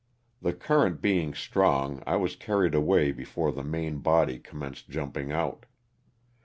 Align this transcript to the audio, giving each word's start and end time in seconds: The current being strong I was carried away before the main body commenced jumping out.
The 0.41 0.53
current 0.53 0.99
being 0.99 1.35
strong 1.35 2.01
I 2.07 2.15
was 2.15 2.35
carried 2.35 2.73
away 2.73 3.11
before 3.11 3.51
the 3.51 3.63
main 3.63 3.99
body 3.99 4.39
commenced 4.39 4.89
jumping 4.89 5.31
out. 5.31 5.67